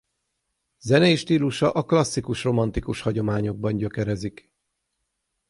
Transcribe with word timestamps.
Zenei 0.79 1.15
stílusa 1.17 1.69
a 1.71 1.83
klasszikus-romantikus 1.83 3.01
hagyományokban 3.01 3.77
gyökerezik. 3.77 4.51